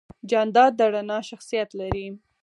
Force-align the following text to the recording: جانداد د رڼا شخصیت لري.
جانداد 0.29 0.71
د 0.79 0.81
رڼا 0.93 1.19
شخصیت 1.29 1.69
لري. 1.79 2.07